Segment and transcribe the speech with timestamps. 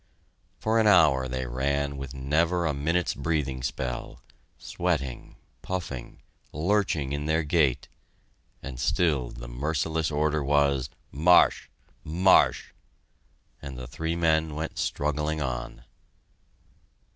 [0.57, 4.23] For an hour they ran with never a minute's breathing spell,
[4.57, 7.87] sweating, puffing, lurching in their gait,
[8.63, 11.67] and still the merciless order was "Marsch!"
[12.03, 12.71] "Marsch!"
[13.61, 15.83] and the three men went struggling on.